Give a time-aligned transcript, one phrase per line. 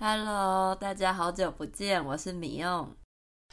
[0.00, 2.94] Hello，大家好久不见，我是米用。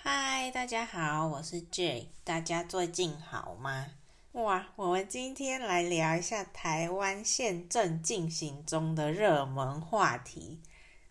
[0.03, 2.09] Hi，大家好，我是 Jay。
[2.23, 3.87] 大家最近好吗？
[4.33, 10.61] 哇，我们今天来聊一下台湾现正进行中的热门话题。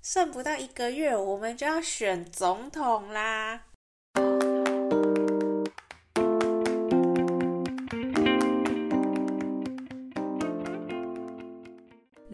[0.01, 3.65] 剩不到一个月，我们就要选总统啦！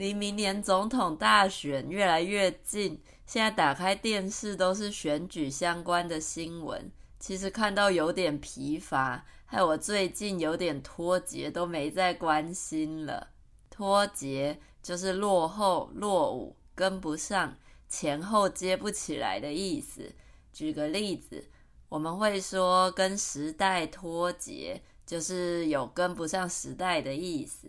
[0.00, 13.28] 离明年总统大选越来越近，现在打开电视都是选举相关的新闻，其实看到有点疲乏，害我最近有点脱节，都没再关心了。
[13.68, 20.14] 脱节就是落后、落伍、跟不上、前后接不起来的意思。
[20.50, 21.44] 举个例子，
[21.90, 27.68] 我们会说跟时代脱节，就是有跟不上时代的意思。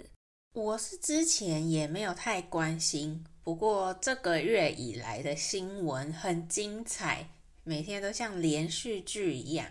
[0.54, 7.30] 我是之前也没有太关心，不过这个月以来的新闻很精彩，
[7.64, 9.66] 每天都像连续剧一样。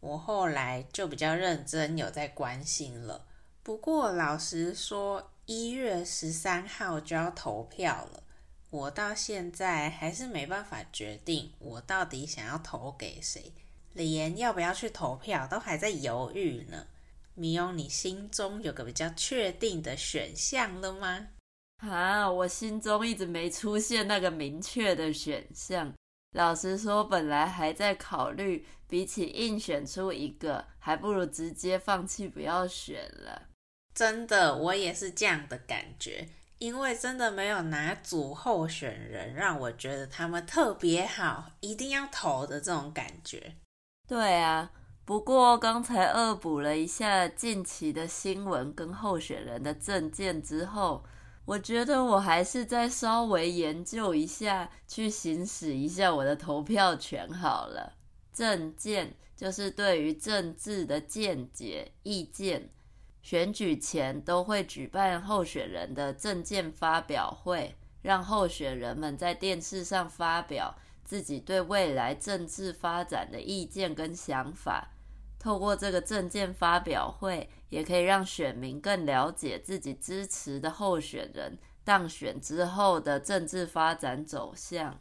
[0.00, 3.26] 我后来就比较认真有在关心了。
[3.62, 8.22] 不过老实说，一月十三号就要投票了，
[8.70, 13.52] 我到现在还是没办法决定我到底想要投给谁，
[13.92, 16.86] 连要不要去投票都还在犹豫呢。
[17.34, 21.28] 米欧，你心中有个比较确定的选项了吗？
[21.78, 25.92] 啊，我心中一直没出现那个明确的选项。
[26.36, 33.48] 老实说，本来还在考虑，比起硬选出一个，还不如直接放弃，不要选了。
[33.94, 43.56] 真的，我也是这样的感觉，因为真的没有哪组候选人让我觉得他们特别好，一定要投的这种感觉。
[44.06, 44.70] 对啊。
[45.04, 51.04] 不过刚才恶补了一下近期的新闻跟候选人的政见之后，
[51.44, 57.94] 我觉得我还是再稍微研究一下，去行使一下我的投票权好了。
[58.32, 62.70] 政见就是对于政治的见解、意见。
[63.22, 74.91] 选举前都会举办候选人的政见发表会，让候选人们在电视上发表自己对未来政治发展的意见跟想法。
[75.42, 84.96] 透过这个政见发表会，也可以让选民更了解自己支持的候选人当选之后的政治发展走向。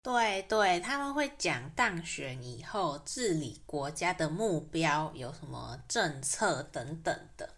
[0.00, 7.50] 对对，他们会讲当选以后治理国家的目标有什么政策等等的。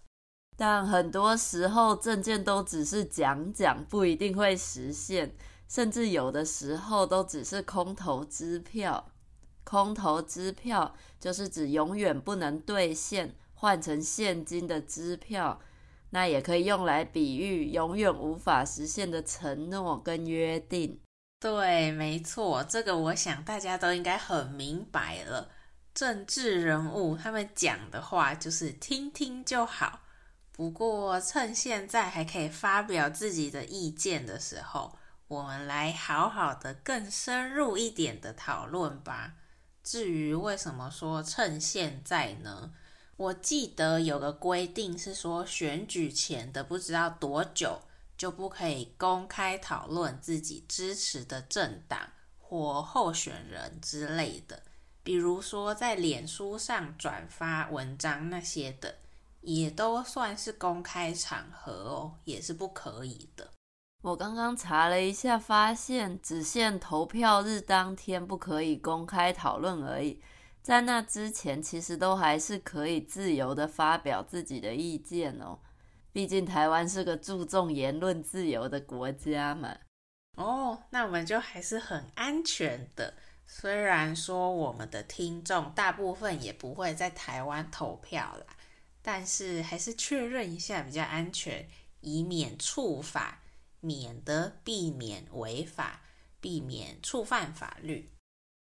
[0.56, 5.34] 但很多时候政见都只是讲讲，不一定会实现，
[5.68, 9.11] 甚至有的时候都只是空头支票。
[9.72, 15.62] 空头支票就是指永远不能兑现，换成现金的支票，
[16.10, 21.00] 那也可以用来比喻永远无法实现的承诺跟约定。
[21.40, 25.50] 对，没错，这个我想大家都应该很明白了。
[25.94, 30.00] 政治人物他们讲的话就是听听就好，
[30.52, 39.36] 不过趁现在还可以发表自己的意见的时候，我们来好好的、更深入一点的讨论吧。
[39.82, 42.72] 至于为什么说趁现在呢？
[43.16, 47.80] 我记得有个规定是说，选举前的不知道多久
[48.16, 52.10] 就不可以公开讨论自己支持的政党
[52.40, 54.62] 或候选人之类的，
[55.02, 58.96] 比如说在脸书上转发文章那些的，
[59.42, 63.51] 也都算是公开场合哦，也是不可以的。
[64.02, 70.20] 我刚刚查了一下，发现只限投票日当天不可以公开讨论而已，
[70.60, 75.60] 在那之前其实都还是可以自由的发表自己的意见哦。
[76.10, 79.76] 毕竟台湾是个注重言论自由的国家嘛。
[80.36, 83.14] 哦，那我们就还是很安全的。
[83.46, 88.56] 虽然说我们的听众大部分也不会在台湾投票啦，
[89.00, 91.68] 但是还是确认一下比较安全，
[92.00, 93.38] 以免触法。
[93.82, 96.00] 免得避免违法，
[96.40, 98.08] 避免触犯法律，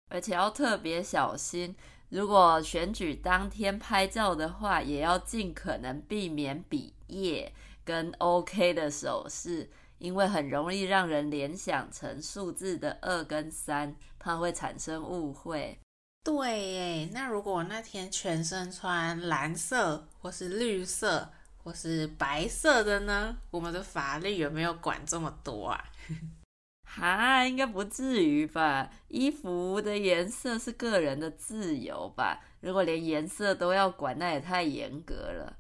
[0.09, 1.77] 而且要特别小心。
[2.09, 7.53] 如果选举当天拍照的话，也要尽可能避免比耶
[7.85, 15.79] 跟 OK 的手势，因为很容易让人联想成数字的二跟三，怕会产生误会。
[16.25, 21.31] 对耶，那如果那天全身穿蓝色或是绿色，
[21.73, 23.37] 是白色的呢？
[23.51, 25.85] 我们的法律有没有管这么多啊？
[26.85, 28.91] 哈，应该不至于吧？
[29.09, 32.41] 衣服的颜色是个人的自由吧？
[32.61, 35.57] 如果连颜色都要管，那也太严格了。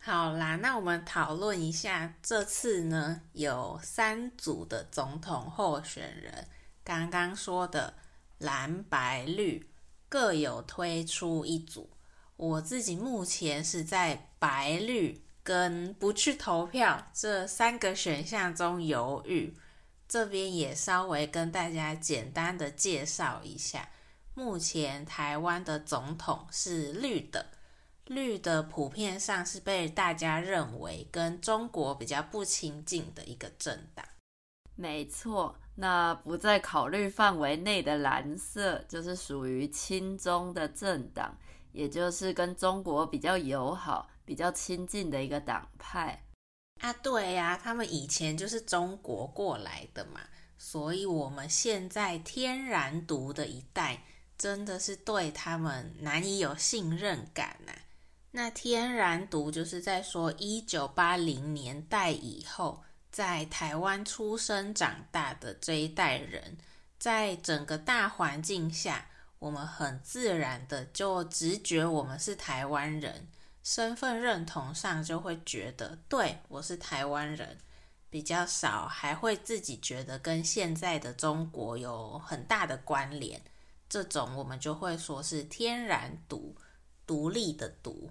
[0.00, 6.46] 好啦，那我们讨论一下，这次呢有三组的总统候选人，
[6.84, 7.94] 刚刚说的
[8.38, 9.68] 蓝白绿
[10.08, 11.90] 各有推出一组，
[12.36, 19.56] 我自己目前是在白绿跟不去投票这三个选项中犹豫。
[20.06, 23.88] 这边也稍微跟大家简单的介绍一下，
[24.34, 27.46] 目前台湾的总统是绿的，
[28.04, 34.04] 绿的普遍上是被大家认为跟中国比较不亲近的一个政党。
[34.74, 41.34] 没错，那不在考虑范围内的蓝色就是属于亲中的政党，
[41.72, 46.22] 也就是跟中国比较友好、比较亲近的一个党派。
[46.80, 50.20] 啊，对呀、他们以前就是中国过来的嘛，
[50.58, 54.04] 所以我们现在天然独的一代
[54.36, 57.72] 真的是对他们难以有信任感呐、
[58.32, 66.58] 那天然独就是在说一九八零年代以后在台湾出生长大的这一代人，
[66.98, 69.06] 在整个大环境下，
[69.40, 73.26] 我们很自然的就直觉我们是台湾人。
[73.70, 77.58] 身份认同上就会觉得，对，我是台湾人，
[78.08, 83.38] 比较少还会自己觉得跟现在的中国有很大的关联。
[83.86, 86.56] 这种我们就会说是天然独，
[87.06, 88.10] 独立的独。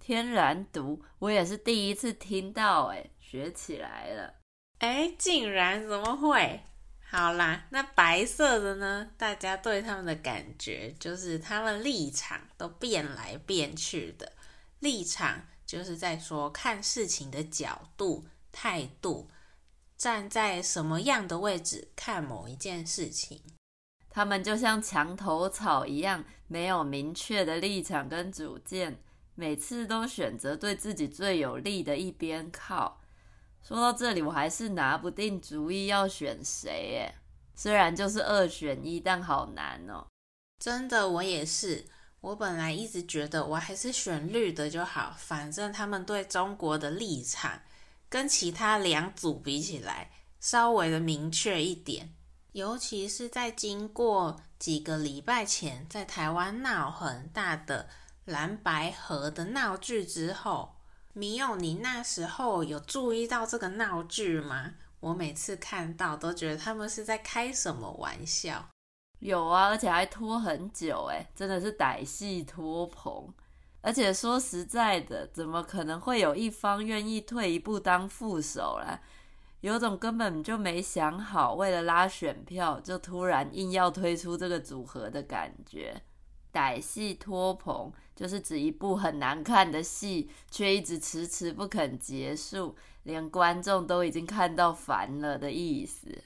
[0.00, 4.36] 天然独，我也是第一次听到，哎，学起来了。
[4.78, 6.62] 哎，竟然怎么会？
[7.10, 9.10] 好啦，那白色的呢？
[9.18, 14.32] 大家对他们的感觉就是他们立场都变来变去的。
[14.80, 19.28] 立场就是在说看事情的角度、态度，
[19.96, 23.42] 站在什么样的位置看某一件事情。
[24.10, 29.00] 他们就像墙头草一样，没有明确的立场跟主见，
[29.34, 33.00] 每次都选择对自己最有利的一边靠。
[33.62, 37.14] 说到这里，我还是拿不定主意要选谁耶。
[37.54, 40.06] 虽然就是二选一，但好难哦。
[40.58, 41.84] 真的，我也是。
[42.20, 47.62] 我本来一直觉得我还是选绿的就好，反正他们对中国的立场
[48.08, 50.10] 跟其他两组比起来
[50.40, 52.12] 稍微的明确一点。
[52.52, 57.88] 尤其是在经过几个礼拜前在台湾闹很大的
[58.24, 60.74] 蓝白河的闹剧之后，
[61.12, 64.74] 米友，你那时候有注意到这个闹剧吗？
[64.98, 68.68] 我每次看到都觉得他们是在开什么玩笑。
[69.20, 73.32] 有啊，而且还拖很久，哎，真的是歹戏拖棚。
[73.80, 79.00] 而且说实在的，怎么可能会有一方愿意退一步当副手啦？
[79.60, 86.02] 有种根本就没想好，为了拉选票，就突然硬要推出这个组合的感觉。
[86.52, 96.22] 歹戏拖棚就是指一部很难看的戏，却一直迟迟不肯结束，连观众都已经看到烦了的意思。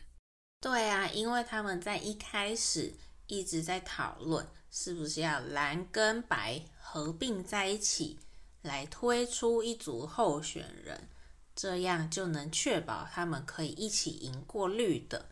[0.63, 2.95] 对啊，因为他们在一开始
[3.27, 8.21] 一直在讨论，是不是要蓝跟白合并在一起
[8.63, 11.09] 来推出一组候选人，
[11.57, 15.27] 这样就能确保他们可以一起赢过绿的。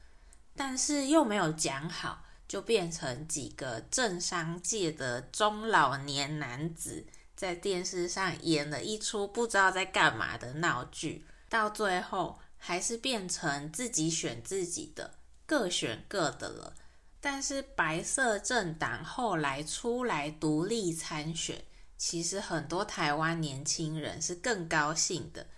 [0.57, 7.07] 但是又没有讲好，就变成几个政商界的中老年男子
[7.37, 15.15] 在电视上演了一出不知道在干嘛的闹剧，到最后还是变成自己选自己的。
[15.51, 16.77] 各选各的了，
[17.21, 21.65] 但是白色政党后来出来独立参选，
[21.97, 25.49] 其实很多台湾年轻人是更高兴的，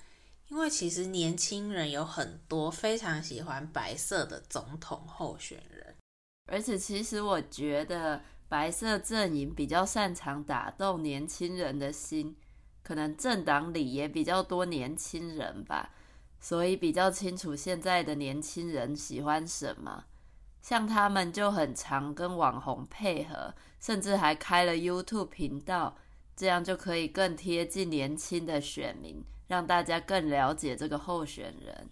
[0.49, 5.95] 因为其实年轻人有很多非常喜欢白色的总统候选人，
[6.47, 12.35] 而且其实我觉得白色阵营比较擅长打动年轻人的心，
[12.83, 15.91] 可能政党里也比较多年轻人吧。
[16.43, 20.05] 所以比较清楚现在的年轻人喜欢什么，
[20.61, 25.97] 像他们就很常跟网红配合，甚至还开了 YouTube 频道，
[26.37, 31.89] 这样就可以更贴近年轻的选民，让大家更了解这个候选人。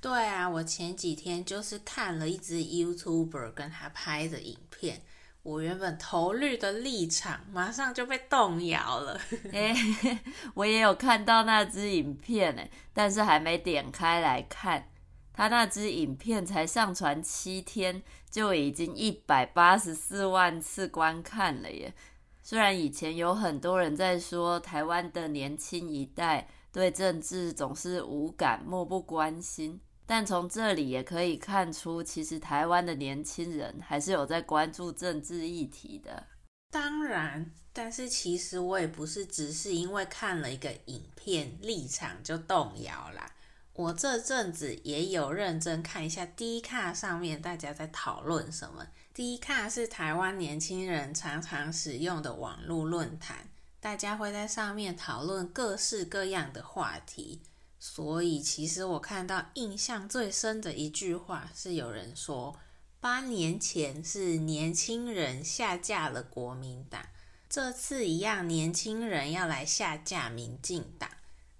[0.00, 5.02] 对啊，我前几天就是看了一支 YouTuber 跟他拍的影片。
[5.42, 9.18] 我原本投绿的立场马上就被动摇了。
[9.52, 9.74] 欸
[10.54, 14.88] 我也有看到那支影片欸，但是还没点开来看。
[15.32, 21.94] 他那支影片才上传七天，就已经一百八十四万次观看了耶。
[22.42, 29.80] 虽然以前有很多人在说台湾的年轻一代对政治总是无感、漠不关心。
[30.10, 36.26] 但从这里也可以看出，其实台湾的年轻人还是有在关注政治议题的。
[36.72, 43.30] 当然，但是其实我也不是只是因为看了一个影片立场就动摇啦。
[43.74, 48.84] 我这阵子也有认真看一下 D 卡上面大家在讨论什么。
[49.14, 53.48] D 卡是台湾年轻人常常使用的网络论坛，
[53.78, 57.42] 大家会在上面讨论各式各样的话题。
[57.82, 62.54] 所以，其实我看到印象最深的一句话是有人说，
[63.00, 67.02] 八年前是年轻人下架了国民党，
[67.48, 71.08] 这次一样，年轻人要来下架民进党。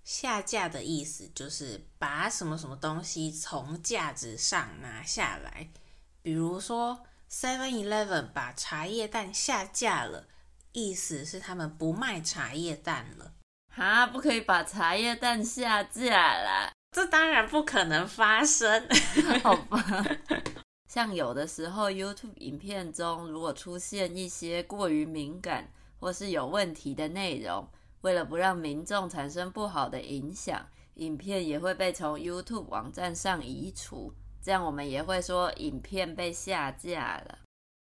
[0.05, 5.71] 下架的意思就是把什么什么东西从架子上拿下来，
[6.21, 10.27] 比如说 Seven Eleven 把茶叶蛋下架了，
[10.73, 13.33] 意思是他们不卖茶叶蛋了。
[13.77, 16.73] 啊，不可以把茶叶蛋下架啦！
[16.93, 18.87] 这当然不可能发生，
[19.43, 19.81] 好吧？
[20.89, 27.69] 像有的时候 YouTube 影片中如果出现一些过于敏感或是有问题的内容。
[28.01, 34.13] 为了不让民众产生不好的影响，影片也会被从 YouTube 网站上移除，
[34.43, 37.39] 这样我们也会说影片被下架了。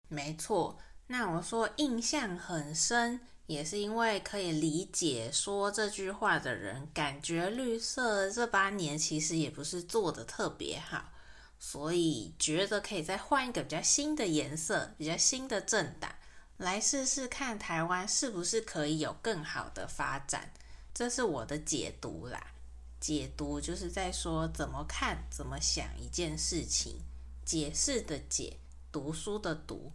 [0.08, 11.10] 没错，那我说印象很深，也是因为可以理解说这句话的人，感觉绿色这八年其实也不是做得特别好，
[11.58, 16.14] 所以觉得可以再换一个比较新的颜色，比较新的政党。
[16.58, 20.52] 来试试看台湾是不是可以有更好的发展，
[20.94, 22.52] 这是我的解读啦。
[23.00, 27.00] 解读就是在说怎么看、怎么想一件事情。
[27.44, 28.58] 解释的解，
[28.92, 29.90] 读书的读。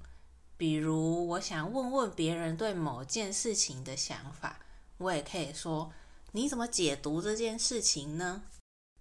[0.57, 4.59] 比如我想问问别人对某件事情的想法，
[4.97, 5.91] 我也可以说：
[6.31, 8.43] 你怎么解读这件事情呢？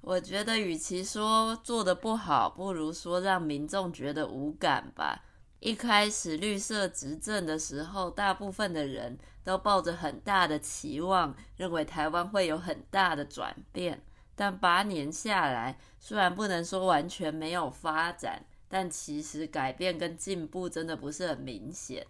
[0.00, 5.25] 我觉得与其说做得不好，不如说让民众觉得无感吧。
[5.61, 14.02] 一开始绿色执政的时候，大部分的人都抱着很大的期望，认为台湾会有很大的转变。
[14.34, 18.44] 但八年下来，虽然不能说完全没有发展，
[18.75, 22.04] 但其实改变跟进步真的不是很明显。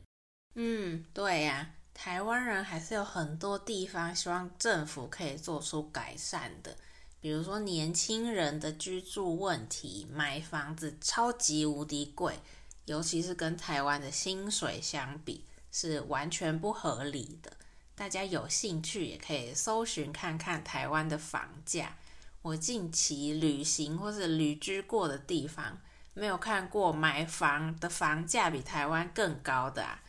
[0.55, 6.75] 嗯，对呀，台湾人还是有很多地方希望政府可以做出改善的，
[7.21, 12.39] 比如说年轻人的居住问题，买房子超级无敌贵。
[12.87, 17.53] 尤其是跟台湾的薪水相比，是完全不合理的。
[17.95, 21.99] 大家有兴趣也可以搜寻看看台湾的房价。
[22.41, 25.79] 我近期旅行或是旅居过的地方，
[26.15, 30.01] 没有看过买房的房价比台湾更高的啊。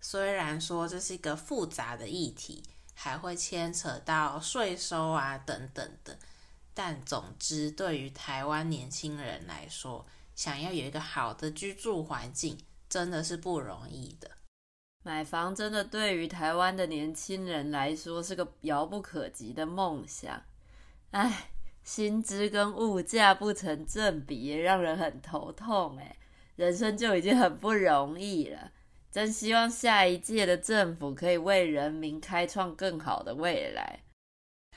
[0.00, 2.62] 虽然说这是一个复杂的议题，
[2.94, 6.18] 还会牵扯到税收啊等等的，
[6.74, 10.04] 但总之对于台湾年轻人来说，
[10.34, 14.30] 想要有一个好的居住环境，真的是不容易的。
[15.04, 20.42] 买房真的对于台湾的年轻人来说是个遥不可及的梦想。
[21.10, 21.50] 唉，
[21.82, 25.96] 薪资跟物价不成正比，也让人很头痛。
[25.98, 26.16] 哎，
[26.56, 28.70] 人生就已经很不容易了，
[29.10, 34.00] 真希望下一届的政府可以为人民开创更好的未来。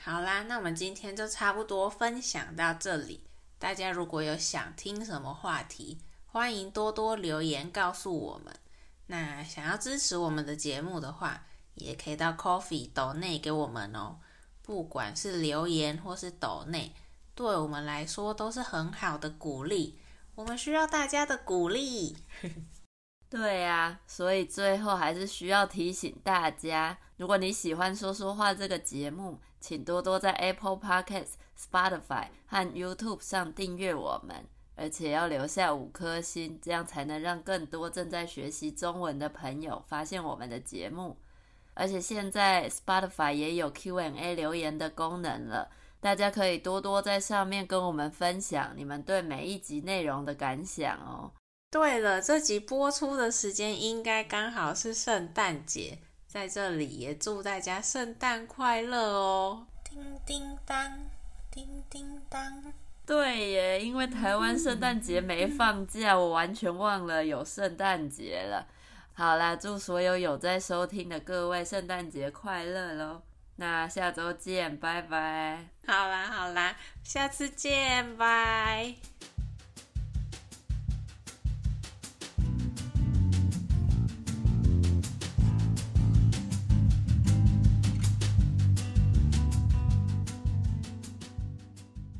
[0.02, 3.24] 好啦，那我们今天就差不多分享到这里。
[3.58, 8.54] 大家如果有想听什么话题，欢迎多多留言告诉我们。
[9.06, 11.46] 那想要支持我们的节目的话，
[11.76, 14.18] 也可以到 Ko-fi 斗内给我们哦。
[14.66, 16.92] 不管是留言或是抖内，
[17.34, 19.98] 对我们来说都是很好的鼓励。
[20.34, 22.14] 我们需要大家的鼓励。
[23.30, 31.34] 对呀，所以最后还是需要提醒大家，如果你喜欢说说话这个节目，请多多在 Apple Podcasts。
[31.58, 34.44] Spotify 和 YouTube 上订阅我们，
[34.74, 41.16] 而且要留下五颗星，这样才能让更多正在学习中文的朋友发现我们的节目。
[41.76, 51.30] 而且现在 Spotify 也有 Q&A 留言的功能了，大家可以多多在上面跟我们分享你们对每一集内容的感想哦。
[51.70, 59.66] 对了，这集播出的时间应该刚好是圣诞节，在这里也祝大家圣诞快乐哦！
[59.84, 60.98] 叮叮当。
[61.50, 62.62] 叮叮当，
[63.06, 68.66] 对耶，因为台湾圣诞节没放假，我完全忘了有圣诞节了。
[69.18, 73.22] 好啦，祝所有有在收听的各位圣诞节快乐喽！
[73.56, 75.70] 那下周见，拜拜。
[75.86, 78.94] 好啦好啦，下次见，拜。